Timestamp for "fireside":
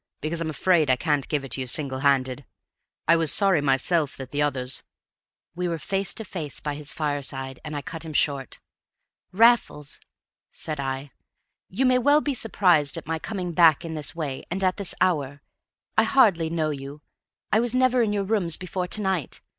6.91-7.59